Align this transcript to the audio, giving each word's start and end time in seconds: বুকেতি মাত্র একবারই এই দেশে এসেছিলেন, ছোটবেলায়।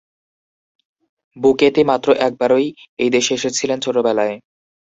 বুকেতি 1.37 1.81
মাত্র 1.89 2.07
একবারই 2.27 2.67
এই 2.99 3.09
দেশে 3.15 3.31
এসেছিলেন, 3.35 3.77
ছোটবেলায়। 3.81 4.35